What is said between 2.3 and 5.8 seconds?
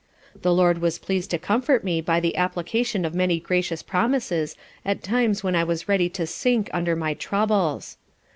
application of many gracious promises at times when I